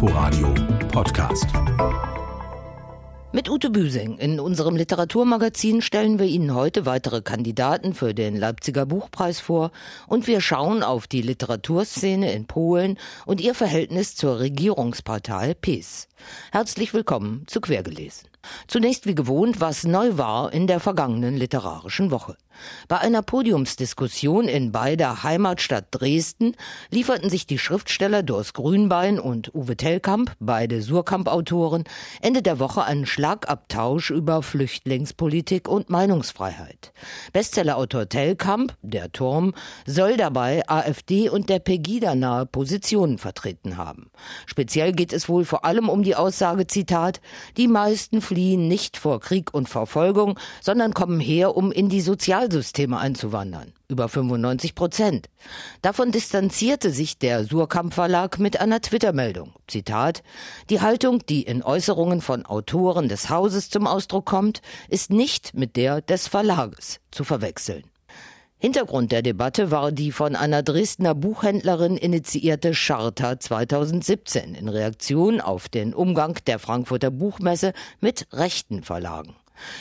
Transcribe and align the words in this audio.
Inforadio 0.00 0.54
Podcast. 0.92 1.46
Mit 3.32 3.50
Ute 3.50 3.68
Büsing 3.68 4.16
in 4.18 4.38
unserem 4.38 4.76
Literaturmagazin 4.76 5.82
stellen 5.82 6.20
wir 6.20 6.26
Ihnen 6.26 6.54
heute 6.54 6.86
weitere 6.86 7.20
Kandidaten 7.20 7.94
für 7.94 8.14
den 8.14 8.36
Leipziger 8.36 8.86
Buchpreis 8.86 9.40
vor 9.40 9.72
und 10.06 10.28
wir 10.28 10.40
schauen 10.40 10.84
auf 10.84 11.08
die 11.08 11.20
Literaturszene 11.20 12.32
in 12.32 12.46
Polen 12.46 12.96
und 13.26 13.40
ihr 13.40 13.56
Verhältnis 13.56 14.14
zur 14.14 14.38
Regierungspartei 14.38 15.54
PiS. 15.54 16.06
Herzlich 16.52 16.94
willkommen 16.94 17.42
zu 17.48 17.60
Quergelesen. 17.60 18.28
Zunächst 18.66 19.06
wie 19.06 19.14
gewohnt, 19.14 19.60
was 19.60 19.84
neu 19.84 20.16
war 20.18 20.52
in 20.52 20.66
der 20.66 20.80
vergangenen 20.80 21.36
literarischen 21.36 22.10
Woche. 22.10 22.36
Bei 22.88 22.98
einer 22.98 23.22
Podiumsdiskussion 23.22 24.48
in 24.48 24.72
beider 24.72 25.22
Heimatstadt 25.22 25.86
Dresden 25.90 26.56
lieferten 26.90 27.30
sich 27.30 27.46
die 27.46 27.58
Schriftsteller 27.58 28.22
Dors 28.22 28.52
Grünbein 28.52 29.20
und 29.20 29.54
Uwe 29.54 29.76
Tellkamp, 29.76 30.32
beide 30.40 30.82
Surkamp-Autoren, 30.82 31.84
Ende 32.20 32.42
der 32.42 32.58
Woche 32.58 32.84
einen 32.84 33.06
Schlagabtausch 33.06 34.10
über 34.10 34.42
Flüchtlingspolitik 34.42 35.68
und 35.68 35.90
Meinungsfreiheit. 35.90 36.92
Bestsellerautor 37.32 38.08
Tellkamp, 38.08 38.74
Der 38.82 39.12
Turm, 39.12 39.54
soll 39.86 40.16
dabei 40.16 40.68
AfD 40.68 41.28
und 41.28 41.48
der 41.48 41.58
Pegida 41.58 42.14
nahe 42.14 42.46
Positionen 42.46 43.18
vertreten 43.18 43.76
haben. 43.76 44.10
Speziell 44.46 44.92
geht 44.92 45.12
es 45.12 45.28
wohl 45.28 45.44
vor 45.44 45.64
allem 45.64 45.88
um 45.88 46.02
die 46.02 46.16
Aussage, 46.16 46.66
Zitat, 46.66 47.20
die 47.56 47.68
meisten 47.68 48.20
fliehen 48.38 48.68
nicht 48.68 48.96
vor 48.96 49.18
Krieg 49.18 49.52
und 49.52 49.68
Verfolgung, 49.68 50.38
sondern 50.60 50.94
kommen 50.94 51.18
her, 51.18 51.56
um 51.56 51.72
in 51.72 51.88
die 51.88 52.00
Sozialsysteme 52.00 52.96
einzuwandern. 52.96 53.72
Über 53.88 54.08
95 54.08 54.76
Prozent. 54.76 55.28
Davon 55.82 56.12
distanzierte 56.12 56.92
sich 56.92 57.18
der 57.18 57.44
Surkamp 57.44 57.94
Verlag 57.94 58.38
mit 58.38 58.60
einer 58.60 58.80
Twitter-Meldung. 58.80 59.54
Zitat, 59.66 60.22
die 60.70 60.80
Haltung, 60.80 61.26
die 61.28 61.42
in 61.42 61.64
Äußerungen 61.64 62.20
von 62.20 62.46
Autoren 62.46 63.08
des 63.08 63.28
Hauses 63.28 63.70
zum 63.70 63.88
Ausdruck 63.88 64.26
kommt, 64.26 64.62
ist 64.88 65.10
nicht 65.10 65.52
mit 65.54 65.74
der 65.74 66.00
des 66.00 66.28
Verlages 66.28 67.00
zu 67.10 67.24
verwechseln. 67.24 67.82
Hintergrund 68.60 69.12
der 69.12 69.22
Debatte 69.22 69.70
war 69.70 69.92
die 69.92 70.10
von 70.10 70.34
einer 70.34 70.64
Dresdner 70.64 71.14
Buchhändlerin 71.14 71.96
initiierte 71.96 72.72
Charta 72.72 73.38
2017 73.38 74.56
in 74.56 74.68
Reaktion 74.68 75.40
auf 75.40 75.68
den 75.68 75.94
Umgang 75.94 76.36
der 76.48 76.58
Frankfurter 76.58 77.12
Buchmesse 77.12 77.72
mit 78.00 78.26
rechten 78.32 78.82
Verlagen. 78.82 79.36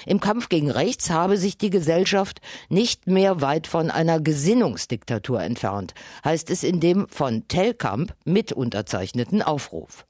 Im 0.06 0.20
Kampf 0.20 0.50
gegen 0.50 0.70
Rechts 0.70 1.10
habe 1.10 1.38
sich 1.38 1.58
die 1.58 1.72
Gesellschaft 1.72 2.40
nicht 2.70 3.08
mehr 3.08 3.42
weit 3.42 3.66
von 3.66 3.90
einer 3.90 4.20
Gesinnungsdiktatur 4.20 5.42
entfernt, 5.42 5.96
heißt 6.24 6.52
es 6.52 6.64
in 6.64 6.80
dem 6.80 7.08
von 7.10 7.48
Tellkamp 7.48 8.14
mit 8.26 8.54
unterzeichneten 8.54 9.42
Aufruf. 9.42 10.07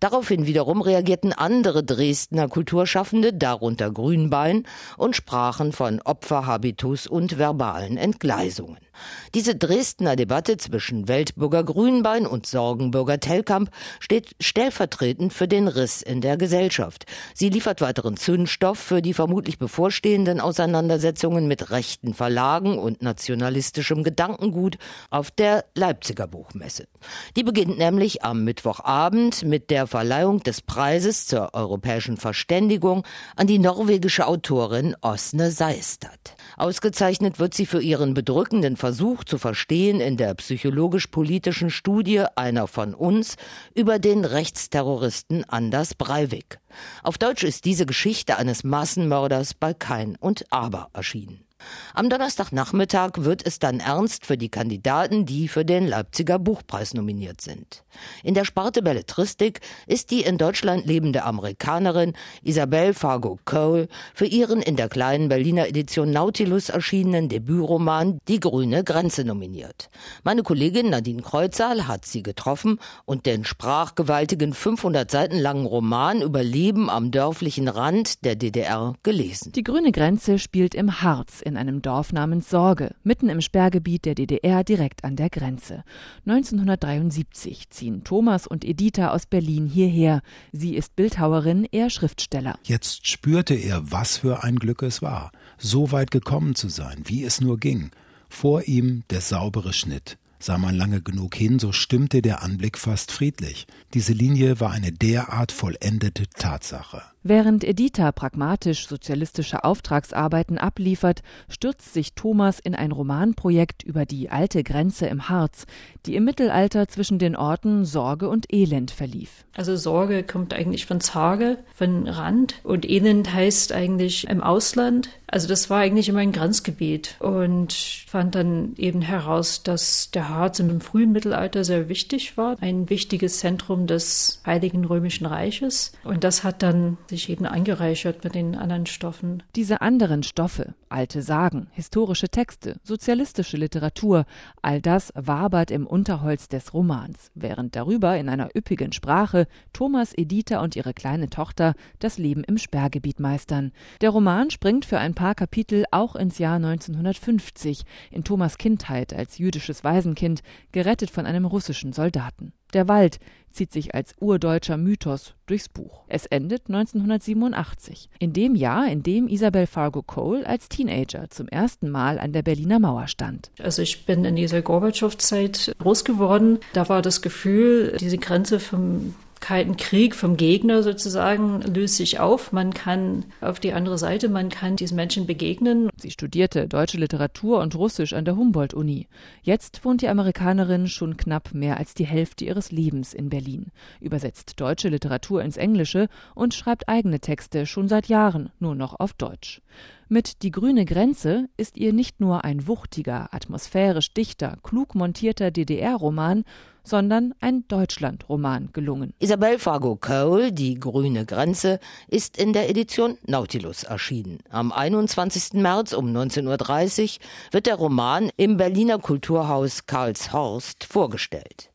Daraufhin 0.00 0.46
wiederum 0.46 0.80
reagierten 0.80 1.32
andere 1.32 1.84
Dresdner 1.84 2.48
Kulturschaffende, 2.48 3.32
darunter 3.32 3.90
Grünbein, 3.90 4.64
und 4.96 5.16
sprachen 5.16 5.72
von 5.72 6.00
Opferhabitus 6.02 7.06
und 7.06 7.38
verbalen 7.38 7.96
Entgleisungen. 7.96 8.85
Diese 9.34 9.54
Dresdner 9.54 10.16
Debatte 10.16 10.56
zwischen 10.56 11.08
Weltbürger 11.08 11.64
Grünbein 11.64 12.26
und 12.26 12.46
Sorgenbürger 12.46 13.20
Tellkamp 13.20 13.70
steht 14.00 14.34
stellvertretend 14.40 15.32
für 15.32 15.48
den 15.48 15.68
Riss 15.68 16.02
in 16.02 16.20
der 16.20 16.36
Gesellschaft. 16.36 17.06
Sie 17.34 17.48
liefert 17.48 17.80
weiteren 17.80 18.16
Zündstoff 18.16 18.78
für 18.78 19.02
die 19.02 19.14
vermutlich 19.14 19.58
bevorstehenden 19.58 20.40
Auseinandersetzungen 20.40 21.48
mit 21.48 21.70
rechten 21.70 22.14
Verlagen 22.14 22.78
und 22.78 23.02
nationalistischem 23.02 24.02
Gedankengut 24.02 24.78
auf 25.10 25.30
der 25.30 25.64
Leipziger 25.74 26.26
Buchmesse. 26.26 26.88
Die 27.36 27.42
beginnt 27.42 27.78
nämlich 27.78 28.24
am 28.24 28.44
Mittwochabend 28.44 29.44
mit 29.44 29.70
der 29.70 29.86
Verleihung 29.86 30.42
des 30.42 30.60
Preises 30.60 31.26
zur 31.26 31.54
europäischen 31.54 32.16
Verständigung 32.16 33.04
an 33.36 33.46
die 33.46 33.58
norwegische 33.58 34.26
Autorin 34.26 34.96
Osne 35.00 35.50
Seistad. 35.50 36.36
Ausgezeichnet 36.56 37.38
wird 37.38 37.54
sie 37.54 37.66
für 37.66 37.82
ihren 37.82 38.14
bedrückenden 38.14 38.76
Versuch 38.86 39.24
zu 39.24 39.38
verstehen 39.38 39.98
in 39.98 40.16
der 40.16 40.32
psychologisch-politischen 40.34 41.70
Studie 41.70 42.22
einer 42.36 42.68
von 42.68 42.94
uns 42.94 43.34
über 43.74 43.98
den 43.98 44.24
Rechtsterroristen 44.24 45.42
Anders 45.42 45.96
Breivik. 45.96 46.60
Auf 47.02 47.18
Deutsch 47.18 47.42
ist 47.42 47.64
diese 47.64 47.84
Geschichte 47.84 48.36
eines 48.36 48.62
Massenmörders 48.62 49.54
bei 49.54 49.74
Kein 49.74 50.14
und 50.14 50.44
Aber 50.50 50.90
erschienen. 50.92 51.45
Am 51.94 52.10
Donnerstagnachmittag 52.10 53.12
wird 53.16 53.46
es 53.46 53.58
dann 53.58 53.80
ernst 53.80 54.26
für 54.26 54.36
die 54.36 54.50
Kandidaten, 54.50 55.24
die 55.24 55.48
für 55.48 55.64
den 55.64 55.86
Leipziger 55.86 56.38
Buchpreis 56.38 56.92
nominiert 56.92 57.40
sind. 57.40 57.84
In 58.22 58.34
der 58.34 58.44
Sparte 58.44 58.82
Belletristik 58.82 59.60
ist 59.86 60.10
die 60.10 60.20
in 60.20 60.36
Deutschland 60.36 60.84
lebende 60.84 61.24
Amerikanerin 61.24 62.12
Isabelle 62.42 62.92
Fargo 62.92 63.38
Cole 63.46 63.88
für 64.12 64.26
ihren 64.26 64.60
in 64.60 64.76
der 64.76 64.90
kleinen 64.90 65.30
Berliner 65.30 65.68
Edition 65.68 66.10
Nautilus 66.10 66.68
erschienenen 66.68 67.30
Debütroman 67.30 68.18
Die 68.28 68.40
grüne 68.40 68.84
Grenze 68.84 69.24
nominiert. 69.24 69.88
Meine 70.22 70.42
Kollegin 70.42 70.90
Nadine 70.90 71.22
Kreuzal 71.22 71.88
hat 71.88 72.04
sie 72.04 72.22
getroffen 72.22 72.78
und 73.06 73.24
den 73.24 73.46
sprachgewaltigen 73.46 74.52
500 74.52 75.10
Seiten 75.10 75.38
langen 75.38 75.64
Roman 75.64 76.20
über 76.20 76.42
Leben 76.42 76.90
am 76.90 77.10
dörflichen 77.10 77.68
Rand 77.68 78.22
der 78.24 78.36
DDR 78.36 78.94
gelesen. 79.02 79.52
Die 79.52 79.64
grüne 79.64 79.92
Grenze 79.92 80.38
spielt 80.38 80.74
im 80.74 81.00
Harz 81.00 81.40
in 81.46 81.56
einem 81.56 81.80
Dorf 81.80 82.12
namens 82.12 82.50
Sorge, 82.50 82.94
mitten 83.04 83.28
im 83.28 83.40
Sperrgebiet 83.40 84.04
der 84.04 84.14
DDR 84.14 84.64
direkt 84.64 85.04
an 85.04 85.16
der 85.16 85.30
Grenze. 85.30 85.84
1973 86.26 87.70
ziehen 87.70 88.04
Thomas 88.04 88.46
und 88.46 88.64
Editha 88.64 89.10
aus 89.10 89.26
Berlin 89.26 89.66
hierher. 89.66 90.20
Sie 90.52 90.74
ist 90.76 90.96
Bildhauerin, 90.96 91.66
er 91.70 91.88
Schriftsteller. 91.88 92.58
Jetzt 92.64 93.06
spürte 93.06 93.54
er, 93.54 93.90
was 93.90 94.18
für 94.18 94.42
ein 94.42 94.56
Glück 94.56 94.82
es 94.82 95.00
war, 95.00 95.30
so 95.56 95.92
weit 95.92 96.10
gekommen 96.10 96.54
zu 96.54 96.68
sein, 96.68 97.02
wie 97.04 97.24
es 97.24 97.40
nur 97.40 97.58
ging. 97.58 97.90
Vor 98.28 98.64
ihm 98.64 99.04
der 99.10 99.20
saubere 99.20 99.72
Schnitt. 99.72 100.18
Sah 100.38 100.58
man 100.58 100.76
lange 100.76 101.00
genug 101.00 101.34
hin, 101.34 101.58
so 101.58 101.72
stimmte 101.72 102.22
der 102.22 102.42
Anblick 102.42 102.78
fast 102.78 103.10
friedlich. 103.10 103.66
Diese 103.94 104.12
Linie 104.12 104.60
war 104.60 104.70
eine 104.70 104.92
derart 104.92 105.52
vollendete 105.52 106.24
Tatsache. 106.28 107.02
Während 107.28 107.64
Editha 107.64 108.12
pragmatisch 108.12 108.86
sozialistische 108.86 109.64
Auftragsarbeiten 109.64 110.58
abliefert, 110.58 111.22
stürzt 111.48 111.92
sich 111.92 112.14
Thomas 112.14 112.60
in 112.60 112.76
ein 112.76 112.92
Romanprojekt 112.92 113.82
über 113.82 114.06
die 114.06 114.30
alte 114.30 114.62
Grenze 114.62 115.06
im 115.06 115.28
Harz, 115.28 115.66
die 116.06 116.14
im 116.14 116.24
Mittelalter 116.24 116.86
zwischen 116.86 117.18
den 117.18 117.34
Orten 117.34 117.84
Sorge 117.84 118.28
und 118.28 118.52
Elend 118.52 118.92
verlief. 118.92 119.44
Also 119.56 119.76
Sorge 119.76 120.22
kommt 120.22 120.54
eigentlich 120.54 120.86
von 120.86 121.00
Zage, 121.00 121.58
von 121.74 122.06
Rand 122.06 122.60
und 122.62 122.88
Elend 122.88 123.34
heißt 123.34 123.72
eigentlich 123.72 124.28
im 124.28 124.40
Ausland. 124.40 125.08
Also 125.28 125.48
das 125.48 125.70
war 125.70 125.80
eigentlich 125.80 126.08
immer 126.08 126.20
ein 126.20 126.32
Grenzgebiet 126.32 127.16
und 127.18 127.72
fand 127.72 128.34
dann 128.34 128.74
eben 128.76 129.02
heraus, 129.02 129.62
dass 129.62 130.10
der 130.12 130.28
Harz 130.28 130.60
im 130.60 130.80
frühen 130.80 131.12
Mittelalter 131.12 131.64
sehr 131.64 131.88
wichtig 131.88 132.36
war, 132.36 132.56
ein 132.60 132.88
wichtiges 132.90 133.40
Zentrum 133.40 133.86
des 133.86 134.40
Heiligen 134.46 134.84
Römischen 134.84 135.26
Reiches 135.26 135.92
und 136.04 136.22
das 136.22 136.44
hat 136.44 136.62
dann 136.62 136.96
sich 137.10 137.28
eben 137.28 137.44
eingereichert 137.46 138.22
mit 138.22 138.34
den 138.34 138.54
anderen 138.54 138.86
Stoffen. 138.86 139.42
Diese 139.56 139.80
anderen 139.80 140.22
Stoffe, 140.22 140.74
alte 140.88 141.22
Sagen, 141.22 141.66
historische 141.72 142.28
Texte, 142.28 142.76
sozialistische 142.84 143.56
Literatur, 143.56 144.26
all 144.62 144.80
das 144.80 145.12
wabert 145.16 145.72
im 145.72 145.86
Unterholz 145.86 146.48
des 146.48 146.72
Romans, 146.72 147.30
während 147.34 147.74
darüber 147.74 148.16
in 148.16 148.28
einer 148.28 148.50
üppigen 148.56 148.92
Sprache 148.92 149.48
Thomas, 149.72 150.12
Editha 150.16 150.60
und 150.60 150.76
ihre 150.76 150.94
kleine 150.94 151.28
Tochter 151.28 151.74
das 151.98 152.18
Leben 152.18 152.44
im 152.44 152.58
Sperrgebiet 152.58 153.18
meistern. 153.18 153.72
Der 154.00 154.10
Roman 154.10 154.50
springt 154.50 154.84
für 154.84 154.98
ein 154.98 155.15
paar 155.16 155.34
Kapitel 155.34 155.84
auch 155.90 156.14
ins 156.14 156.38
Jahr 156.38 156.56
1950, 156.56 157.82
in 158.12 158.22
Thomas 158.22 158.58
Kindheit 158.58 159.12
als 159.12 159.38
jüdisches 159.38 159.82
Waisenkind, 159.82 160.44
gerettet 160.70 161.10
von 161.10 161.26
einem 161.26 161.44
russischen 161.44 161.92
Soldaten. 161.92 162.52
Der 162.72 162.86
Wald 162.86 163.18
zieht 163.50 163.72
sich 163.72 163.94
als 163.94 164.14
urdeutscher 164.20 164.76
Mythos 164.76 165.34
durchs 165.46 165.68
Buch. 165.68 166.04
Es 166.08 166.26
endet 166.26 166.68
1987, 166.68 168.10
in 168.18 168.32
dem 168.32 168.54
Jahr, 168.54 168.88
in 168.88 169.02
dem 169.02 169.28
Isabel 169.28 169.66
Fargo 169.66 170.02
Cole 170.02 170.46
als 170.46 170.68
Teenager 170.68 171.30
zum 171.30 171.48
ersten 171.48 171.90
Mal 171.90 172.18
an 172.18 172.32
der 172.32 172.42
Berliner 172.42 172.78
Mauer 172.78 173.08
stand. 173.08 173.50
Also 173.58 173.82
ich 173.82 174.04
bin 174.04 174.24
in 174.24 174.36
dieser 174.36 174.62
Gorbatschow-Zeit 174.62 175.74
groß 175.78 176.04
geworden. 176.04 176.58
Da 176.74 176.88
war 176.88 177.02
das 177.02 177.22
Gefühl, 177.22 177.96
diese 177.98 178.18
Grenze 178.18 178.60
vom 178.60 179.14
Kalten 179.40 179.76
Krieg 179.76 180.14
vom 180.14 180.36
Gegner 180.36 180.82
sozusagen 180.82 181.60
löst 181.62 181.96
sich 181.96 182.18
auf. 182.18 182.52
Man 182.52 182.72
kann 182.74 183.24
auf 183.40 183.60
die 183.60 183.72
andere 183.72 183.98
Seite, 183.98 184.28
man 184.28 184.48
kann 184.48 184.76
diesen 184.76 184.96
Menschen 184.96 185.26
begegnen. 185.26 185.88
Sie 185.96 186.10
studierte 186.10 186.66
deutsche 186.68 186.98
Literatur 186.98 187.60
und 187.60 187.74
Russisch 187.74 188.12
an 188.12 188.24
der 188.24 188.36
Humboldt-Uni. 188.36 189.08
Jetzt 189.42 189.84
wohnt 189.84 190.02
die 190.02 190.08
Amerikanerin 190.08 190.88
schon 190.88 191.16
knapp 191.16 191.54
mehr 191.54 191.76
als 191.76 191.94
die 191.94 192.06
Hälfte 192.06 192.44
ihres 192.44 192.72
Lebens 192.72 193.14
in 193.14 193.28
Berlin, 193.28 193.66
übersetzt 194.00 194.60
deutsche 194.60 194.88
Literatur 194.88 195.42
ins 195.42 195.56
Englische 195.56 196.08
und 196.34 196.54
schreibt 196.54 196.88
eigene 196.88 197.20
Texte 197.20 197.66
schon 197.66 197.88
seit 197.88 198.08
Jahren 198.08 198.50
nur 198.58 198.74
noch 198.74 198.98
auf 198.98 199.12
Deutsch. 199.12 199.60
Mit 200.08 200.44
Die 200.44 200.52
grüne 200.52 200.84
Grenze 200.84 201.48
ist 201.56 201.76
ihr 201.76 201.92
nicht 201.92 202.20
nur 202.20 202.44
ein 202.44 202.68
wuchtiger, 202.68 203.34
atmosphärisch 203.34 204.14
dichter, 204.14 204.56
klug 204.62 204.94
montierter 204.94 205.50
DDR-Roman, 205.50 206.44
sondern 206.84 207.34
ein 207.40 207.66
Deutschland-Roman 207.66 208.70
gelungen. 208.72 209.14
Isabel 209.18 209.58
Fargo 209.58 209.96
Cole, 209.96 210.52
Die 210.52 210.76
grüne 210.76 211.26
Grenze, 211.26 211.80
ist 212.06 212.38
in 212.38 212.52
der 212.52 212.70
Edition 212.70 213.18
Nautilus 213.26 213.82
erschienen. 213.82 214.38
Am 214.48 214.70
21. 214.70 215.54
März 215.54 215.92
um 215.92 216.06
19.30 216.06 217.02
Uhr 217.02 217.20
wird 217.50 217.66
der 217.66 217.74
Roman 217.74 218.30
im 218.36 218.58
Berliner 218.58 219.00
Kulturhaus 219.00 219.86
Karlshorst 219.86 220.84
vorgestellt. 220.84 221.72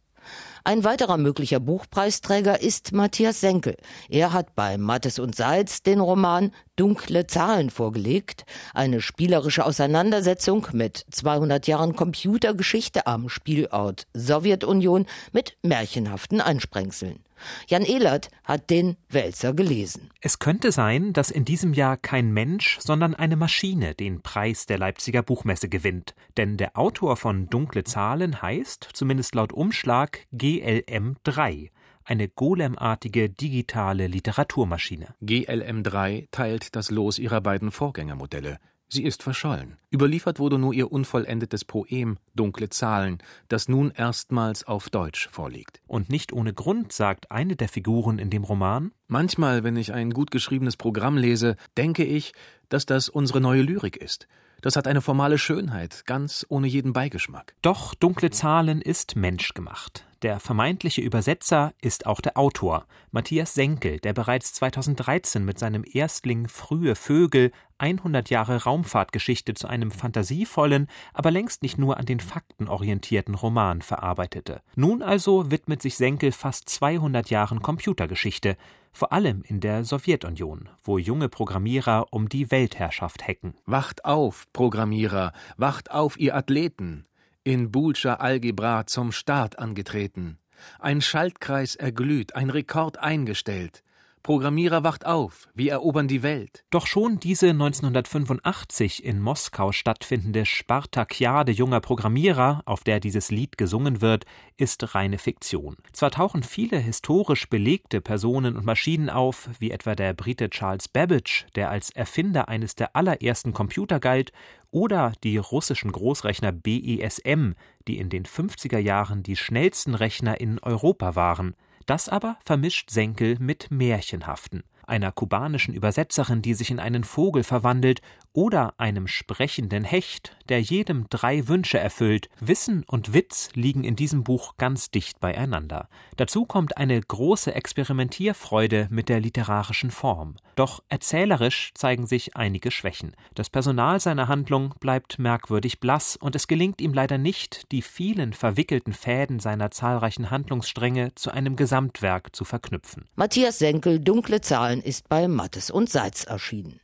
Ein 0.64 0.84
weiterer 0.84 1.18
möglicher 1.18 1.60
Buchpreisträger 1.60 2.62
ist 2.62 2.92
Matthias 2.92 3.42
Senkel. 3.42 3.78
Er 4.10 4.32
hat 4.32 4.54
bei 4.54 4.78
Mattes 4.78 5.18
und 5.18 5.36
Salz 5.36 5.82
den 5.82 6.00
Roman 6.00 6.52
Dunkle 6.76 7.26
Zahlen 7.26 7.72
vorgelegt, 7.72 8.46
eine 8.76 9.02
spielerische 9.02 9.66
Auseinandersetzung 9.66 10.68
mit 10.74 11.04
200 11.10 11.66
Jahren 11.66 11.96
Computergeschichte 11.96 13.08
am 13.08 13.28
Spielort 13.28 14.06
Sowjetunion 14.14 15.08
mit 15.32 15.58
märchenhaften 15.64 16.42
Einsprengseln. 16.42 17.24
Jan 17.68 17.84
Ehlert 17.84 18.30
hat 18.44 18.70
den 18.70 18.98
Wälzer 19.10 19.54
gelesen. 19.54 20.10
Es 20.22 20.40
könnte 20.40 20.72
sein, 20.72 21.14
dass 21.14 21.32
in 21.32 21.46
diesem 21.46 21.74
Jahr 21.74 21.98
kein 21.98 22.32
Mensch, 22.32 22.80
sondern 22.82 23.16
eine 23.16 23.36
Maschine 23.36 23.96
den 23.96 24.22
Preis 24.22 24.66
der 24.66 24.78
Leipziger 24.78 25.24
Buchmesse 25.24 25.70
gewinnt. 25.70 26.16
Denn 26.38 26.58
der 26.58 26.78
Autor 26.78 27.18
von 27.18 27.48
Dunkle 27.48 27.84
Zahlen 27.84 28.42
heißt, 28.42 28.90
zumindest 28.94 29.36
laut 29.36 29.54
Umschlag, 29.54 30.26
GLM3 30.34 31.70
eine 32.04 32.28
golemartige 32.28 33.30
digitale 33.30 34.08
Literaturmaschine. 34.08 35.16
GLM3 35.22 36.28
teilt 36.32 36.76
das 36.76 36.92
Los 36.92 37.20
ihrer 37.20 37.42
beiden 37.42 37.72
Vorgängermodelle. 37.72 38.58
Sie 38.94 39.04
ist 39.06 39.24
verschollen. 39.24 39.78
Überliefert 39.94 40.38
wurde 40.38 40.60
nur 40.60 40.74
ihr 40.74 40.92
unvollendetes 40.92 41.64
Poem 41.64 42.18
Dunkle 42.36 42.70
Zahlen, 42.70 43.20
das 43.48 43.70
nun 43.70 43.92
erstmals 43.92 44.66
auf 44.66 44.90
Deutsch 44.90 45.30
vorliegt. 45.32 45.80
Und 45.88 46.10
nicht 46.10 46.34
ohne 46.34 46.54
Grund 46.54 46.92
sagt 46.92 47.32
eine 47.32 47.56
der 47.56 47.70
Figuren 47.70 48.20
in 48.20 48.30
dem 48.30 48.44
Roman 48.44 48.92
Manchmal, 49.08 49.66
wenn 49.66 49.76
ich 49.76 49.94
ein 49.94 50.12
gut 50.12 50.32
geschriebenes 50.32 50.78
Programm 50.78 51.18
lese, 51.18 51.58
denke 51.78 52.06
ich, 52.06 52.34
dass 52.70 52.86
das 52.86 53.10
unsere 53.10 53.42
neue 53.42 53.62
Lyrik 53.62 53.98
ist. 53.98 54.28
Das 54.62 54.76
hat 54.76 54.88
eine 54.88 55.02
formale 55.02 55.38
Schönheit, 55.38 56.06
ganz 56.06 56.46
ohne 56.48 56.68
jeden 56.68 56.94
Beigeschmack. 56.94 57.56
Doch 57.62 57.94
Dunkle 57.94 58.30
Zahlen 58.30 58.82
ist 58.82 59.16
menschgemacht. 59.16 60.06
Der 60.22 60.40
vermeintliche 60.40 61.02
Übersetzer 61.02 61.74
ist 61.82 62.06
auch 62.06 62.22
der 62.22 62.38
Autor, 62.38 62.86
Matthias 63.10 63.56
Senkel, 63.56 64.00
der 64.00 64.14
bereits 64.14 64.54
2013 64.54 65.44
mit 65.44 65.58
seinem 65.58 65.84
Erstling 65.84 66.48
Frühe 66.48 66.94
Vögel 66.94 67.52
100 67.80 68.30
Jahre 68.30 68.62
Raumfahrtgeschichte 68.62 69.56
zu 69.56 69.68
einem 69.68 69.90
fantasievollen, 69.90 70.86
aber 71.16 71.32
längst 71.32 71.64
nicht 71.64 71.80
nur 71.80 71.98
an 71.98 72.06
den 72.06 72.20
Fakten 72.20 72.68
orientierten 72.68 73.34
Roman 73.34 73.82
verarbeitete. 73.82 74.62
Nun 74.76 75.02
also 75.02 75.50
widmet 75.50 75.82
sich 75.82 75.98
Senkel 75.98 76.32
fast 76.32 76.70
200 76.70 77.32
Jahren 77.32 77.64
Computergeschichte, 77.64 78.58
vor 78.94 79.12
allem 79.14 79.42
in 79.42 79.60
der 79.60 79.84
Sowjetunion, 79.84 80.70
wo 80.84 81.00
junge 81.00 81.30
Programmierer 81.30 82.06
um 82.12 82.30
die 82.30 82.52
Weltherrschaft 82.52 83.28
hacken. 83.28 83.56
Wacht 83.66 84.06
auf, 84.06 84.46
Programmierer, 84.54 85.34
wacht 85.58 85.90
auf, 85.90 86.20
ihr 86.20 86.36
Athleten! 86.36 87.08
In 87.44 87.72
Boolscher 87.72 88.22
Algebra 88.22 88.86
zum 88.86 89.12
Start 89.12 89.58
angetreten. 89.58 90.38
Ein 90.80 91.02
Schaltkreis 91.02 91.76
erglüht, 91.76 92.36
ein 92.36 92.52
Rekord 92.52 93.00
eingestellt. 93.00 93.84
Programmierer 94.24 94.84
wacht 94.84 95.08
auf, 95.08 95.50
wir 95.56 95.72
erobern 95.72 96.08
die 96.08 96.22
Welt. 96.22 96.64
Doch 96.70 96.86
schon 96.86 97.20
diese 97.20 97.50
1985 97.50 99.04
in 99.04 99.20
Moskau 99.20 99.72
stattfindende 99.72 100.46
Spartakiade 100.46 101.52
junger 101.52 101.80
Programmierer, 101.80 102.62
auf 102.66 102.84
der 102.84 103.00
dieses 103.00 103.32
Lied 103.32 103.58
gesungen 103.58 104.00
wird, 104.00 104.26
ist 104.58 104.94
reine 104.94 105.18
Fiktion. 105.18 105.76
Zwar 105.92 106.12
tauchen 106.12 106.44
viele 106.44 106.78
historisch 106.78 107.50
belegte 107.50 108.00
Personen 108.00 108.56
und 108.56 108.64
Maschinen 108.64 109.10
auf, 109.10 109.50
wie 109.58 109.72
etwa 109.72 109.96
der 109.96 110.14
Brite 110.14 110.52
Charles 110.52 110.88
Babbage, 110.88 111.48
der 111.56 111.72
als 111.72 111.90
Erfinder 111.90 112.48
eines 112.48 112.76
der 112.76 112.96
allerersten 112.96 113.54
Computer 113.54 114.00
galt, 114.00 114.32
oder 114.72 115.14
die 115.24 115.38
russischen 115.38 115.92
Großrechner 115.92 116.52
BESM, 116.52 117.52
die 117.88 117.98
in 117.98 118.10
den 118.10 118.24
50er 118.24 118.80
Jahren 118.80 119.24
die 119.24 119.36
schnellsten 119.36 119.96
Rechner 119.96 120.40
in 120.40 120.60
Europa 120.60 121.16
waren. 121.16 121.56
Das 121.86 122.10
aber 122.10 122.38
vermischt 122.46 122.90
Senkel 122.90 123.38
mit 123.40 123.70
Märchenhaften 123.70 124.64
einer 124.92 125.12
kubanischen 125.12 125.74
Übersetzerin, 125.74 126.42
die 126.42 126.54
sich 126.54 126.70
in 126.70 126.80
einen 126.80 127.06
Vogel 127.06 127.44
verwandelt, 127.44 128.02
oder 128.34 128.74
einem 128.78 129.08
sprechenden 129.08 129.84
Hecht, 129.84 130.36
der 130.50 130.62
jedem 130.62 131.08
drei 131.10 131.48
Wünsche 131.48 131.80
erfüllt. 131.80 132.30
Wissen 132.40 132.84
und 132.88 133.14
Witz 133.14 133.50
liegen 133.54 133.84
in 133.84 133.96
diesem 133.96 134.24
Buch 134.24 134.56
ganz 134.58 134.92
dicht 134.92 135.20
beieinander. 135.20 135.90
Dazu 136.18 136.46
kommt 136.46 136.78
eine 136.78 137.00
große 137.00 137.54
Experimentierfreude 137.54 138.88
mit 138.90 139.10
der 139.10 139.20
literarischen 139.20 139.92
Form. 139.92 140.36
Doch 140.56 140.84
erzählerisch 140.90 141.72
zeigen 141.74 142.06
sich 142.06 142.36
einige 142.36 142.72
Schwächen. 142.72 143.16
Das 143.36 143.50
Personal 143.50 144.00
seiner 144.00 144.28
Handlung 144.28 144.74
bleibt 144.80 145.20
merkwürdig 145.20 145.80
blass 145.80 146.16
und 146.16 146.36
es 146.36 146.48
gelingt 146.48 146.82
ihm 146.82 146.94
leider 146.94 147.18
nicht, 147.18 147.72
die 147.72 147.82
vielen 147.82 148.34
verwickelten 148.34 148.94
Fäden 148.94 149.40
seiner 149.40 149.72
zahlreichen 149.72 150.30
Handlungsstränge 150.30 151.16
zu 151.16 151.32
einem 151.32 151.56
Gesamtwerk 151.56 152.36
zu 152.36 152.46
verknüpfen. 152.46 153.06
Matthias 153.16 153.60
Senkel, 153.60 154.00
Dunkle 154.00 154.42
Zahlen 154.42 154.82
ist 154.82 155.10
bei 155.10 155.28
Mattes 155.28 155.72
und 155.72 155.90
Seitz 155.90 156.24
erschienen. 156.24 156.80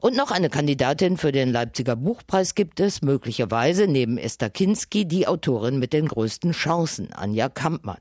Und 0.00 0.16
noch 0.16 0.30
eine 0.30 0.48
Kandidatin 0.48 1.16
für 1.16 1.32
den 1.32 1.52
Leipziger 1.52 1.96
Buchpreis 1.96 2.54
gibt 2.54 2.80
es, 2.80 3.02
möglicherweise 3.02 3.86
neben 3.86 4.18
Esther 4.18 4.50
Kinski 4.50 5.06
die 5.06 5.26
Autorin 5.26 5.78
mit 5.78 5.92
den 5.92 6.08
größten 6.08 6.52
Chancen, 6.52 7.12
Anja 7.12 7.48
Kampmann. 7.48 7.98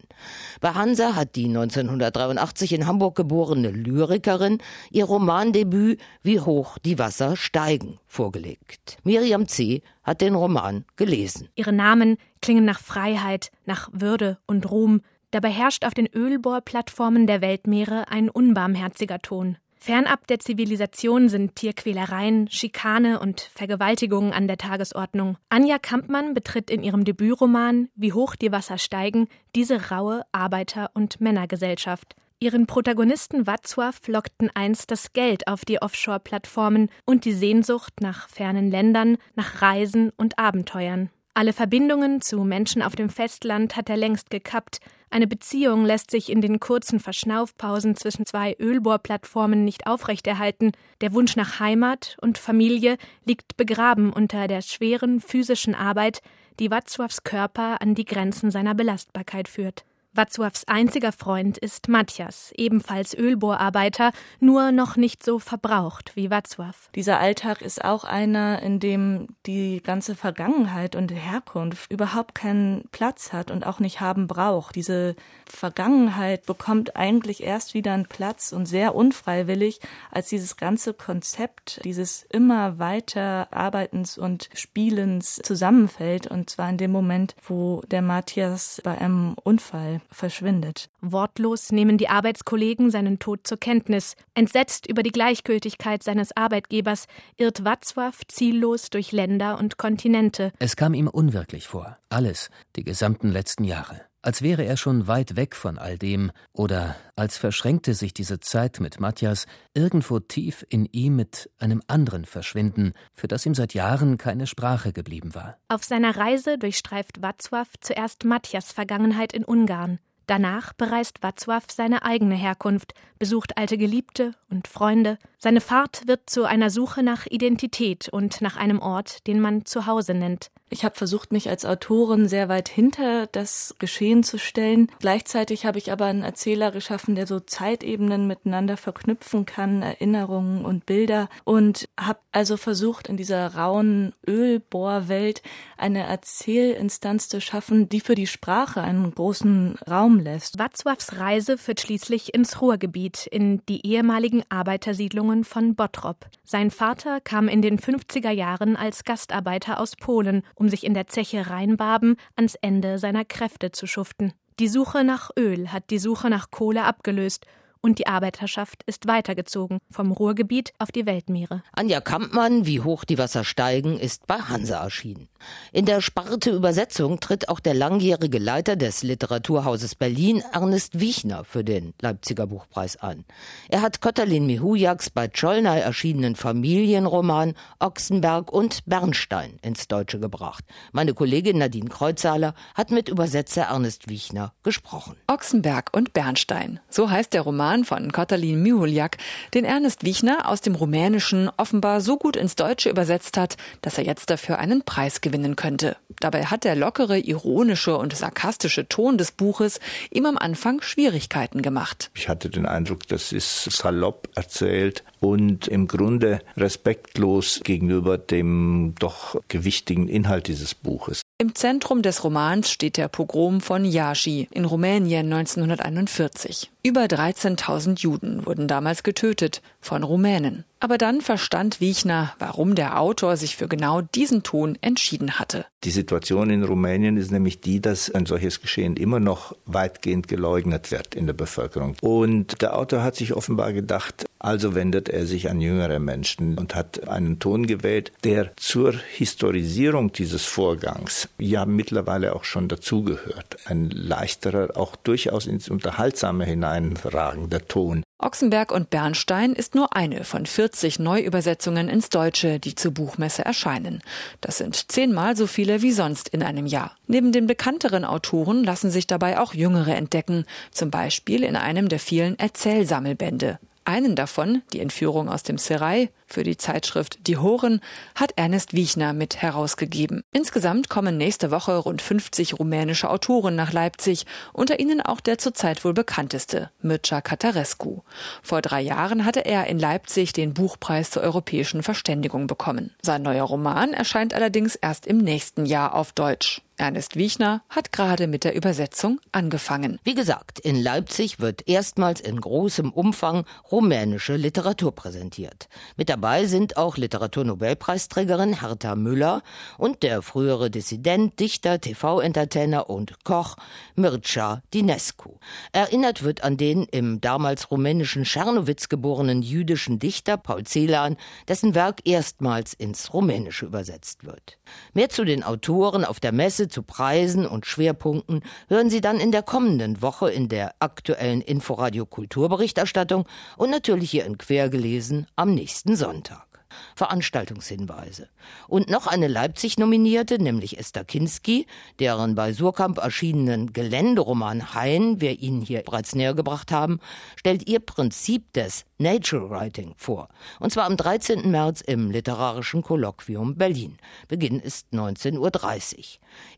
Bei 0.62 0.74
Hansa 0.74 1.16
hat 1.16 1.36
die 1.36 1.46
1983 1.46 2.74
in 2.74 2.88
Hamburg 2.88 3.16
geborene 3.16 3.72
Lyrikerin 3.72 4.60
ihr 4.92 5.06
Romandebüt 5.06 6.00
Wie 6.24 6.40
hoch 6.40 6.78
die 6.78 7.00
Wasser 7.00 7.36
steigen 7.36 8.00
vorgelegt. 8.08 8.98
Miriam 9.04 9.48
C. 9.48 9.82
hat 10.04 10.22
den 10.22 10.36
Roman 10.36 10.86
gelesen. 10.96 11.50
Ihre 11.56 11.74
Namen 11.74 12.18
klingen 12.42 12.66
nach 12.66 12.80
Freiheit, 12.80 13.52
nach 13.66 13.90
Würde 13.92 14.38
und 14.48 14.70
Ruhm. 14.70 15.02
Dabei 15.32 15.50
herrscht 15.50 15.86
auf 15.86 15.94
den 15.94 16.08
Ölbohrplattformen 16.08 17.28
der 17.28 17.42
Weltmeere 17.42 18.08
ein 18.10 18.30
unbarmherziger 18.30 19.20
Ton. 19.20 19.58
Fernab 19.82 20.28
der 20.28 20.40
Zivilisation 20.40 21.30
sind 21.30 21.56
Tierquälereien, 21.56 22.50
Schikane 22.50 23.20
und 23.20 23.40
Vergewaltigungen 23.40 24.34
an 24.34 24.46
der 24.46 24.58
Tagesordnung. 24.58 25.38
Anja 25.48 25.80
Kampmann 25.80 26.34
betritt 26.34 26.70
in 26.70 26.84
ihrem 26.84 27.06
Debütroman 27.06 27.88
Wie 27.96 28.12
hoch 28.12 28.36
die 28.36 28.52
Wasser 28.52 28.78
steigen 28.78 29.30
diese 29.56 29.90
raue 29.90 30.24
Arbeiter- 30.34 30.92
und 30.94 31.22
Männergesellschaft. 31.22 32.16
Ihren 32.42 32.68
Protagonisten 32.68 33.46
Watzław 33.46 33.96
lockten 34.12 34.50
einst 34.54 34.92
das 34.92 35.14
Geld 35.14 35.48
auf 35.48 35.64
die 35.64 35.82
Offshore-Plattformen 35.82 36.90
und 37.06 37.24
die 37.24 37.34
Sehnsucht 37.34 38.02
nach 38.02 38.28
fernen 38.28 38.70
Ländern, 38.70 39.18
nach 39.36 39.62
Reisen 39.62 40.12
und 40.18 40.40
Abenteuern. 40.40 41.10
Alle 41.40 41.54
Verbindungen 41.54 42.20
zu 42.20 42.44
Menschen 42.44 42.82
auf 42.82 42.98
dem 42.98 43.10
Festland 43.10 43.78
hat 43.78 43.90
er 43.90 43.96
längst 43.96 44.30
gekappt. 44.30 44.82
Eine 45.10 45.26
Beziehung 45.26 45.86
lässt 45.86 46.12
sich 46.12 46.30
in 46.30 46.42
den 46.42 46.60
kurzen 46.60 47.00
Verschnaufpausen 47.00 47.96
zwischen 47.96 48.26
zwei 48.26 48.58
Ölbohrplattformen 48.60 49.64
nicht 49.64 49.88
aufrechterhalten. 49.88 50.74
Der 51.00 51.14
Wunsch 51.14 51.38
nach 51.38 51.62
Heimat 51.62 52.18
und 52.20 52.38
Familie 52.38 52.98
liegt 53.24 53.56
begraben 53.56 54.12
unter 54.12 54.50
der 54.50 54.62
schweren 54.62 55.22
physischen 55.22 55.76
Arbeit, 55.76 56.22
die 56.60 56.70
Watzławs 56.70 57.24
Körper 57.24 57.82
an 57.82 57.96
die 57.96 58.04
Grenzen 58.04 58.52
seiner 58.52 58.76
Belastbarkeit 58.76 59.48
führt. 59.48 59.86
Watzławs 60.20 60.68
einziger 60.68 61.14
Freund 61.14 61.58
ist 61.58 61.88
Matthias, 61.88 62.52
ebenfalls 62.58 63.14
Ölbohrarbeiter, 63.18 64.12
nur 64.42 64.74
noch 64.74 64.98
nicht 64.98 65.24
so 65.24 65.40
verbraucht 65.40 66.12
wie 66.18 66.30
Watzław. 66.30 66.76
Dieser 66.94 67.22
Alltag 67.22 67.62
ist 67.62 67.86
auch 67.86 68.04
einer, 68.04 68.62
in 68.62 68.82
dem 68.82 69.28
die 69.46 69.82
ganze 69.82 70.16
Vergangenheit 70.16 70.98
und 70.98 71.14
Herkunft 71.14 71.90
überhaupt 71.90 72.36
keinen 72.36 72.84
Platz 72.92 73.32
hat 73.32 73.50
und 73.50 73.66
auch 73.66 73.80
nicht 73.80 74.02
haben 74.02 74.28
braucht. 74.28 74.76
Diese 74.76 75.16
Vergangenheit 75.48 76.46
bekommt 76.46 76.98
eigentlich 76.98 77.42
erst 77.42 77.74
wieder 77.74 77.94
einen 77.94 78.06
Platz 78.06 78.52
und 78.52 78.66
sehr 78.66 78.96
unfreiwillig, 78.96 79.80
als 80.12 80.28
dieses 80.28 80.58
ganze 80.58 80.94
Konzept 80.94 81.80
dieses 81.86 82.24
immer 82.24 82.78
weiter 82.78 83.48
Arbeitens 83.52 84.18
und 84.18 84.50
Spielens 84.54 85.40
zusammenfällt 85.44 86.28
und 86.28 86.50
zwar 86.50 86.70
in 86.70 86.78
dem 86.78 86.92
Moment, 86.92 87.38
wo 87.48 87.82
der 87.88 88.02
Matthias 88.02 88.82
bei 88.84 88.98
einem 88.98 89.36
Unfall 89.46 90.02
verschwindet. 90.12 90.90
Wortlos 91.02 91.72
nehmen 91.72 91.98
die 91.98 92.10
Arbeitskollegen 92.10 92.92
seinen 92.92 93.20
Tod 93.20 93.46
zur 93.46 93.58
Kenntnis. 93.58 94.16
Entsetzt 94.34 94.88
über 94.88 95.04
die 95.04 95.12
Gleichgültigkeit 95.12 96.04
seines 96.04 96.36
Arbeitgebers 96.36 97.06
irrt 97.38 97.64
Watzław 97.64 98.14
ziellos 98.28 98.90
durch 98.90 99.12
Länder 99.12 99.58
und 99.58 99.78
Kontinente. 99.78 100.52
Es 100.60 100.76
kam 100.76 100.94
ihm 100.94 101.08
unwirklich 101.08 101.68
vor. 101.68 101.98
Alles, 102.10 102.50
die 102.76 102.84
gesamten 102.84 103.32
letzten 103.32 103.64
Jahre. 103.64 104.09
Als 104.22 104.42
wäre 104.42 104.66
er 104.66 104.78
schon 104.78 105.08
weit 105.08 105.36
weg 105.36 105.56
von 105.56 105.78
all 105.78 105.98
dem 105.98 106.32
oder 106.54 106.96
als 107.16 107.38
verschränkte 107.38 107.94
sich 107.94 108.14
diese 108.14 108.40
Zeit 108.40 108.80
mit 108.80 109.00
Matthias 109.00 109.46
irgendwo 109.74 110.20
tief 110.20 110.66
in 110.70 110.86
ihm 110.86 111.16
mit 111.16 111.50
einem 111.58 111.82
anderen 111.88 112.26
Verschwinden, 112.26 112.94
für 113.14 113.28
das 113.28 113.46
ihm 113.46 113.56
seit 113.56 113.74
Jahren 113.74 114.18
keine 114.18 114.48
Sprache 114.48 114.94
geblieben 114.94 115.36
war. 115.36 115.58
Auf 115.68 115.84
seiner 115.84 116.16
Reise 116.18 116.58
durchstreift 116.58 117.20
Václav 117.20 117.68
zuerst 117.80 118.26
Matthias 118.26 118.72
Vergangenheit 118.72 119.34
in 119.34 119.44
Ungarn. 119.44 120.00
Danach 120.30 120.74
bereist 120.74 121.24
Václav 121.24 121.64
seine 121.72 122.04
eigene 122.04 122.36
Herkunft, 122.36 122.94
besucht 123.18 123.58
alte 123.58 123.80
Geliebte 123.80 124.36
und 124.48 124.68
Freunde. 124.68 125.18
Seine 125.40 125.60
Fahrt 125.60 126.08
wird 126.08 126.30
zu 126.30 126.44
einer 126.44 126.70
Suche 126.70 127.02
nach 127.02 127.26
Identität 127.26 128.10
und 128.10 128.40
nach 128.40 128.56
einem 128.56 128.80
Ort, 128.80 129.26
den 129.26 129.40
man 129.40 129.66
Zuhause 129.66 130.14
nennt. 130.14 130.52
Ich 130.72 130.86
habe 130.86 130.96
versucht, 130.96 131.32
mich 131.32 131.50
als 131.50 131.66
Autorin 131.66 132.28
sehr 132.28 132.48
weit 132.48 132.70
hinter 132.70 133.26
das 133.28 133.76
Geschehen 133.80 134.24
zu 134.24 134.38
stellen. 134.38 134.92
Gleichzeitig 135.00 135.66
habe 135.66 135.80
ich 135.80 135.92
aber 135.92 136.06
einen 136.06 136.22
Erzähler 136.22 136.72
geschaffen, 136.72 137.16
der 137.16 137.26
so 137.26 137.40
Zeitebenen 137.40 138.28
miteinander 138.28 138.78
verknüpfen 138.78 139.48
kann, 139.48 139.82
Erinnerungen 139.82 140.64
und 140.66 140.86
Bilder. 140.86 141.28
Und 141.44 141.90
habe 142.00 142.20
also 142.32 142.56
versucht, 142.56 143.08
in 143.08 143.18
dieser 143.18 143.56
rauen 143.56 144.14
Ölbohrwelt 144.28 145.42
eine 145.78 146.04
Erzählinstanz 146.04 147.30
zu 147.30 147.42
schaffen, 147.42 147.90
die 147.90 148.00
für 148.00 148.16
die 148.16 148.28
Sprache 148.28 148.82
einen 148.82 149.14
großen 149.14 149.76
Raum 149.90 150.20
lässt. 150.20 150.60
Watzwavs 150.60 151.18
Reise 151.18 151.58
führt 151.58 151.82
schließlich 151.82 152.36
ins 152.36 152.62
Ruhrgebiet, 152.62 153.26
in 153.26 153.66
die 153.68 153.88
ehemaligen 153.88 154.44
Arbeitersiedlungen 154.50 155.46
von 155.46 155.74
Bottrop. 155.74 156.28
Sein 156.44 156.70
Vater 156.70 157.22
kam 157.22 157.48
in 157.48 157.64
den 157.64 157.80
50er 157.80 158.32
Jahren 158.32 158.76
als 158.76 159.04
Gastarbeiter 159.04 159.80
aus 159.80 159.96
Polen 159.96 160.44
um 160.60 160.70
sich 160.70 160.86
in 160.86 160.94
der 160.94 161.08
Zeche 161.08 161.50
Rheinbaben 161.50 162.18
ans 162.36 162.56
Ende 162.56 163.00
seiner 163.00 163.26
Kräfte 163.26 163.72
zu 163.72 163.88
schuften. 163.88 164.34
Die 164.60 164.68
Suche 164.68 165.04
nach 165.04 165.32
Öl 165.38 165.72
hat 165.72 165.90
die 165.90 166.00
Suche 166.00 166.30
nach 166.30 166.52
Kohle 166.52 166.84
abgelöst 166.84 167.46
und 167.82 168.00
die 168.00 168.08
Arbeiterschaft 168.08 168.84
ist 168.84 169.08
weitergezogen 169.08 169.80
vom 169.90 170.12
Ruhrgebiet 170.12 170.74
auf 170.80 170.92
die 170.92 171.06
Weltmeere. 171.06 171.64
Anja 171.72 172.02
Kampmann, 172.02 172.66
wie 172.66 172.82
hoch 172.82 173.06
die 173.06 173.18
Wasser 173.18 173.44
steigen, 173.44 173.98
ist 173.98 174.28
bei 174.28 174.36
Hansa 174.36 174.84
erschienen. 174.84 175.30
In 175.72 175.86
der 175.86 176.02
Sparte 176.02 176.52
Übersetzung 176.52 177.20
tritt 177.22 177.48
auch 177.48 177.62
der 177.62 177.74
langjährige 177.74 178.40
Leiter 178.40 178.76
des 178.76 179.04
Literaturhauses 179.04 179.96
Berlin, 179.96 180.44
Ernest 180.52 181.00
Wiechner, 181.00 181.46
für 181.46 181.64
den 181.64 181.94
Leipziger 182.02 182.48
Buchpreis 182.48 182.98
an. 182.98 183.24
Er 183.70 183.82
hat 183.82 184.02
Kotalin 184.02 184.46
Mihujaks 184.46 185.10
bei 185.10 185.28
Czolnay 185.30 185.80
erschienenen 185.80 186.36
Familienroman 186.36 187.54
Ochsenberg 187.80 188.52
und 188.52 188.86
Bernstein 188.86 189.58
ins 189.62 189.88
Deutsche 189.88 190.20
gebracht. 190.20 190.66
Meine 190.92 191.14
Kollegin 191.14 191.60
Nadine 191.60 191.90
Kreuzhaler 191.90 192.54
hat 192.76 192.92
mit 192.92 193.08
Übersetzer 193.08 193.64
Ernest 193.64 194.10
Wiechner 194.10 194.54
gesprochen. 194.64 195.16
Ochsenberg 195.28 195.92
und 195.94 196.12
Bernstein, 196.12 196.82
so 196.90 197.10
heißt 197.10 197.34
der 197.34 197.42
Roman 197.44 197.69
Roman 197.70 197.86
von 197.86 198.12
Katalin 198.12 198.64
Mihuljak, 198.64 199.18
den 199.54 199.64
Ernest 199.64 200.04
Wiechner 200.04 200.50
aus 200.50 200.62
dem 200.62 200.74
Rumänischen 200.74 201.52
offenbar 201.56 202.02
so 202.02 202.18
gut 202.18 202.36
ins 202.36 202.56
Deutsche 202.56 202.90
übersetzt 202.90 203.38
hat, 203.38 203.58
dass 203.84 204.00
er 204.00 204.06
jetzt 204.06 204.32
dafür 204.32 204.58
einen 204.58 204.82
Preis 204.82 205.22
gewinnen 205.22 205.56
könnte. 205.56 205.96
Dabei 206.20 206.46
hat 206.46 206.64
der 206.64 206.76
lockere, 206.76 207.20
ironische 207.20 207.96
und 207.96 208.16
sarkastische 208.16 208.90
Ton 208.90 209.20
des 209.20 209.32
Buches 209.32 209.80
ihm 210.10 210.26
am 210.26 210.40
Anfang 210.40 210.82
Schwierigkeiten 210.82 211.62
gemacht. 211.62 212.10
Ich 212.16 212.28
hatte 212.28 212.50
den 212.50 212.66
Eindruck, 212.66 213.08
das 213.08 213.32
ist 213.32 213.66
salopp 213.66 214.30
erzählt 214.34 215.04
und 215.20 215.68
im 215.68 215.88
Grunde 215.88 216.40
respektlos 216.58 217.62
gegenüber 217.64 218.18
dem 218.18 218.96
doch 218.98 219.36
gewichtigen 219.48 220.08
Inhalt 220.08 220.48
dieses 220.48 220.74
Buches. 220.74 221.22
Im 221.42 221.56
Zentrum 221.56 222.02
des 222.02 222.26
Romans 222.26 222.70
steht 222.70 222.98
der 222.98 223.08
Pogrom 223.08 223.62
von 223.62 223.86
Iași 223.86 224.50
in 224.52 224.66
Rumänien 224.66 225.32
1941. 225.32 226.70
Über 226.82 227.02
13.000 227.02 228.00
Juden 228.00 228.46
wurden 228.46 228.70
damals 228.70 229.04
getötet 229.04 229.62
von 229.82 230.04
Rumänen. 230.04 230.64
Aber 230.82 230.98
dann 230.98 231.20
verstand 231.20 231.82
Wiechner, 231.82 232.34
warum 232.40 232.74
der 232.74 233.02
Autor 233.02 233.36
sich 233.36 233.58
für 233.58 233.68
genau 233.68 234.00
diesen 234.02 234.44
Ton 234.44 234.78
entschieden 234.80 235.38
hatte. 235.38 235.66
Die 235.84 235.92
Situation 235.92 236.50
in 236.50 236.64
Rumänien 236.64 237.18
ist 237.18 237.32
nämlich 237.32 237.60
die, 237.60 237.82
dass 237.82 238.10
ein 238.10 238.26
solches 238.26 238.62
Geschehen 238.62 238.96
immer 238.96 239.20
noch 239.20 239.56
weitgehend 239.66 240.30
geleugnet 240.30 240.92
wird 240.92 241.16
in 241.16 241.26
der 241.26 241.34
Bevölkerung. 241.34 241.96
Und 242.02 242.62
der 242.62 242.78
Autor 242.78 243.04
hat 243.04 243.18
sich 243.18 243.34
offenbar 243.34 243.74
gedacht, 243.74 244.26
also 244.40 244.74
wendet 244.74 245.10
er 245.10 245.26
sich 245.26 245.50
an 245.50 245.60
jüngere 245.60 246.00
Menschen 246.00 246.58
und 246.58 246.76
hat 246.76 247.10
einen 247.10 247.40
Ton 247.40 247.68
gewählt, 247.68 248.14
der 248.24 248.56
zur 248.56 248.94
Historisierung 248.94 250.14
dieses 250.14 250.46
Vorgangs 250.46 251.28
ja 251.38 251.66
mittlerweile 251.66 252.36
auch 252.36 252.46
schon 252.46 252.70
dazugehört. 252.70 253.58
Ein 253.66 253.90
leichterer, 253.90 254.78
auch 254.78 254.96
durchaus 254.96 255.46
ins 255.46 255.70
Unterhaltsame 255.70 256.46
hineinragender 256.74 257.68
Ton. 257.68 258.04
Ochsenberg 258.22 258.72
und 258.72 258.90
Bernstein 258.90 259.54
ist 259.54 259.76
nur 259.76 259.96
eine 259.96 260.24
von 260.24 260.46
40 260.46 261.00
Neuübersetzungen 261.00 261.88
ins 261.88 262.10
Deutsche, 262.10 262.60
die 262.60 262.76
zur 262.76 262.94
Buchmesse 262.94 263.46
erscheinen. 263.46 264.02
Das 264.42 264.58
sind 264.58 264.92
zehnmal 264.92 265.38
so 265.38 265.48
viele 265.48 265.82
wie 265.82 265.92
sonst 265.92 266.28
in 266.30 266.44
einem 266.44 266.66
Jahr. 266.66 266.96
Neben 267.08 267.32
den 267.32 267.48
bekannteren 267.48 268.04
Autoren 268.04 268.64
lassen 268.64 268.92
sich 268.92 269.08
dabei 269.08 269.40
auch 269.40 269.54
jüngere 269.54 269.96
entdecken, 269.96 270.46
zum 270.72 270.92
Beispiel 270.92 271.44
in 271.44 271.56
einem 271.56 271.88
der 271.88 272.00
vielen 272.00 272.38
Erzählsammelbände. 272.38 273.60
Einen 273.86 274.16
davon, 274.16 274.62
die 274.74 274.82
Entführung 274.82 275.30
aus 275.30 275.44
dem 275.44 275.58
Serai, 275.58 276.10
für 276.34 276.44
die 276.44 276.58
Zeitschrift 276.58 277.28
Die 277.28 277.38
Horen, 277.38 277.82
hat 278.16 278.34
Ernest 278.36 278.74
Wiechner 278.74 279.14
mit 279.14 279.42
herausgegeben. 279.42 280.24
Insgesamt 280.32 280.90
kommen 280.90 281.18
nächste 281.18 281.52
Woche 281.52 281.76
rund 281.76 282.02
50 282.02 282.60
rumänische 282.60 283.10
Autoren 283.10 283.56
nach 283.56 283.74
Leipzig, 283.74 284.26
unter 284.54 284.80
ihnen 284.80 285.02
auch 285.02 285.20
der 285.20 285.38
zurzeit 285.38 285.84
wohl 285.84 285.94
bekannteste, 285.94 286.72
Mircea 286.82 287.22
Catarescu. 287.22 288.02
Vor 288.44 288.62
drei 288.62 288.82
Jahren 288.82 289.26
hatte 289.26 289.46
er 289.46 289.68
in 289.68 289.80
Leipzig 289.80 290.34
den 290.34 290.54
Buchpreis 290.54 291.12
zur 291.12 291.24
europäischen 291.24 291.84
Verständigung 291.84 292.48
bekommen. 292.48 292.96
Sein 293.02 293.22
neuer 293.22 293.46
Roman 293.46 293.94
erscheint 293.94 294.34
allerdings 294.34 294.76
erst 294.76 295.08
im 295.08 295.18
nächsten 295.18 295.66
Jahr 295.66 295.96
auf 295.96 296.12
Deutsch. 296.12 296.62
Ernest 296.80 297.18
Wiechner 297.18 297.62
hat 297.68 297.92
gerade 297.92 298.26
mit 298.28 298.46
der 298.46 298.56
Übersetzung 298.56 299.20
angefangen. 299.34 300.00
Wie 300.06 300.14
gesagt, 300.14 300.60
in 300.60 300.82
Leipzig 300.82 301.42
wird 301.42 301.68
erstmals 301.68 302.22
in 302.22 302.40
großem 302.40 302.94
Umfang 302.94 303.44
rumänische 303.70 304.38
Literatur 304.38 304.96
präsentiert. 304.96 305.68
Mit 305.98 306.08
dabei 306.08 306.46
sind 306.46 306.78
auch 306.78 306.96
Literaturnobelpreisträgerin 306.96 308.62
Hertha 308.62 308.96
Müller 308.96 309.42
und 309.78 310.04
der 310.04 310.22
frühere 310.22 310.72
Dissident, 310.72 311.38
Dichter, 311.42 311.82
TV-Entertainer 311.82 312.90
und 312.90 313.26
Koch 313.26 313.58
Mircea 313.96 314.62
Dinescu. 314.74 315.36
Erinnert 315.74 316.24
wird 316.24 316.46
an 316.46 316.56
den 316.56 316.84
im 316.84 317.20
damals 317.20 317.72
rumänischen 317.72 318.24
Czernowitz 318.24 318.88
geborenen 318.88 319.42
jüdischen 319.42 320.00
Dichter 320.00 320.38
Paul 320.38 320.64
Celan, 320.64 321.18
dessen 321.50 321.76
Werk 321.76 322.08
erstmals 322.08 322.74
ins 322.74 323.14
Rumänische 323.14 323.66
übersetzt 323.66 324.24
wird. 324.24 324.58
Mehr 324.94 325.10
zu 325.10 325.26
den 325.26 325.44
Autoren 325.44 326.06
auf 326.06 326.22
der 326.22 326.32
Messe 326.32 326.69
zu 326.70 326.84
Preisen 326.84 327.46
und 327.46 327.66
Schwerpunkten 327.66 328.42
hören 328.68 328.90
Sie 328.90 329.02
dann 329.02 329.20
in 329.20 329.32
der 329.32 329.44
kommenden 329.44 330.02
Woche 330.02 330.32
in 330.32 330.50
der 330.50 330.76
aktuellen 330.80 331.42
Inforadio 331.42 332.06
Kulturberichterstattung 332.06 333.26
und 333.58 333.70
natürlich 333.70 334.12
hier 334.12 334.26
in 334.26 334.38
Quergelesen 334.38 335.28
am 335.36 335.54
nächsten 335.54 335.96
Sonntag. 335.96 336.49
Veranstaltungshinweise. 336.96 338.30
Und 338.68 338.90
noch 338.90 339.08
eine 339.08 339.28
Leipzig-Nominierte, 339.28 340.42
nämlich 340.42 340.78
Esther 340.78 341.04
Kinski, 341.04 341.68
deren 342.00 342.36
bei 342.36 342.54
Surkamp 342.54 342.98
erschienenen 342.98 343.74
Geländeroman 343.74 344.74
Hain 344.74 345.22
wir 345.22 345.40
Ihnen 345.40 345.62
hier 345.62 345.82
bereits 345.82 346.16
näher 346.16 346.34
gebracht 346.34 346.72
haben, 346.72 347.00
stellt 347.36 347.68
ihr 347.68 347.80
Prinzip 347.80 348.52
des 348.54 348.86
Nature 348.98 349.50
Writing 349.50 349.94
vor. 349.98 350.28
Und 350.60 350.74
zwar 350.74 350.86
am 350.86 350.98
13. 350.98 351.50
März 351.50 351.82
im 351.82 352.12
Literarischen 352.12 352.82
Kolloquium 352.82 353.56
Berlin. 353.56 353.98
Beginn 354.28 354.60
ist 354.60 354.88
19.30 354.92 355.40
Uhr. 355.40 356.04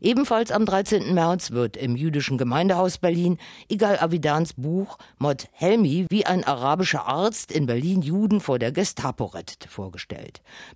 Ebenfalls 0.00 0.50
am 0.50 0.66
13. 0.66 1.14
März 1.14 1.52
wird 1.52 1.76
im 1.76 1.94
Jüdischen 1.96 2.38
Gemeindehaus 2.38 2.98
Berlin 2.98 3.38
Igal 3.68 3.98
Avidans 3.98 4.54
Buch 4.54 4.98
Mod 5.18 5.46
Helmi, 5.52 6.06
wie 6.08 6.26
ein 6.26 6.44
arabischer 6.44 7.06
Arzt 7.06 7.52
in 7.52 7.66
Berlin 7.66 8.02
Juden 8.02 8.40
vor 8.40 8.58
der 8.58 8.72
Gestapo 8.72 9.26
rettete, 9.26 9.68
vorgestellt. 9.68 10.01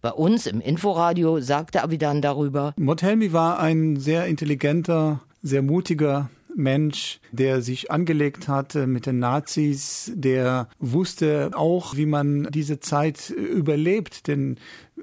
Bei 0.01 0.11
uns 0.11 0.47
im 0.47 0.61
Inforadio 0.61 1.41
sagte 1.41 1.83
Avidan 1.83 2.23
darüber, 2.23 2.75
Mod 2.77 3.03
Helmi 3.03 3.33
war 3.33 3.59
ein 3.59 3.97
sehr 3.97 4.27
intelligenter, 4.27 5.21
sehr 5.43 5.63
mutiger 5.63 6.31
Mensch, 6.57 7.21
der 7.33 7.61
sich 7.61 7.91
angelegt 7.91 8.49
hatte 8.49 8.87
mit 8.87 9.07
den 9.07 9.19
Nazis, 9.19 10.11
der 10.15 10.69
wusste 10.79 11.51
auch, 11.55 11.97
wie 11.97 12.07
man 12.07 12.49
diese 12.51 12.81
Zeit 12.81 13.31
überlebt, 13.31 14.27
denn 14.27 14.57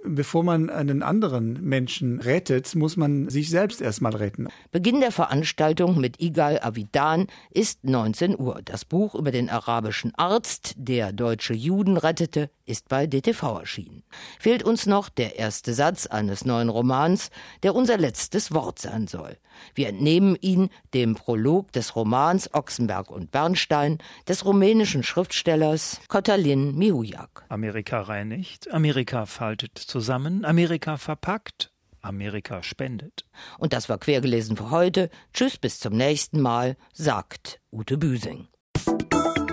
bevor 0.05 0.43
man 0.43 0.69
einen 0.69 1.03
anderen 1.03 1.61
Menschen 1.63 2.19
rettet, 2.19 2.75
muss 2.75 2.97
man 2.97 3.29
sich 3.29 3.49
selbst 3.49 3.81
erstmal 3.81 4.15
retten. 4.15 4.47
Beginn 4.71 4.99
der 4.99 5.11
Veranstaltung 5.11 5.99
mit 5.99 6.21
Igal 6.21 6.59
Avidan 6.61 7.27
ist 7.51 7.83
19 7.83 8.39
Uhr. 8.39 8.61
Das 8.63 8.85
Buch 8.85 9.15
über 9.15 9.31
den 9.31 9.49
arabischen 9.49 10.13
Arzt, 10.15 10.73
der 10.77 11.13
deutsche 11.13 11.53
Juden 11.53 11.97
rettete, 11.97 12.49
ist 12.65 12.87
bei 12.87 13.07
DTV 13.07 13.59
erschienen. 13.59 14.03
Fehlt 14.39 14.63
uns 14.63 14.85
noch 14.85 15.09
der 15.09 15.37
erste 15.37 15.73
Satz 15.73 16.07
eines 16.07 16.45
neuen 16.45 16.69
Romans, 16.69 17.29
der 17.61 17.75
unser 17.75 17.97
letztes 17.97 18.53
Wort 18.53 18.79
sein 18.79 19.07
soll. 19.07 19.37
Wir 19.75 19.89
entnehmen 19.89 20.35
ihn 20.39 20.69
dem 20.93 21.15
Prolog 21.15 21.71
des 21.73 21.95
Romans 21.95 22.53
Ochsenberg 22.53 23.11
und 23.11 23.31
Bernstein 23.31 23.99
des 24.27 24.45
rumänischen 24.45 25.03
Schriftstellers 25.03 26.01
Kotalin 26.07 26.75
Mihujak. 26.75 27.45
Amerika 27.49 28.01
reinigt, 28.01 28.71
Amerika 28.71 29.25
faltet 29.25 29.77
zusammen, 29.93 30.43
Amerika 30.43 30.97
verpackt, 30.97 31.71
Amerika 32.01 32.63
spendet. 32.63 33.25
Und 33.59 33.73
das 33.73 33.89
war 33.89 33.99
quergelesen 33.99 34.57
für 34.57 34.71
heute. 34.71 35.11
Tschüss, 35.33 35.59
bis 35.59 35.79
zum 35.79 35.93
nächsten 35.93 36.41
Mal, 36.41 36.77
sagt 36.93 37.61
Ute 37.71 37.99
Büsing. 37.99 38.47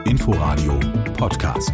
Inforadio 0.06 0.80
Podcast. 1.18 1.73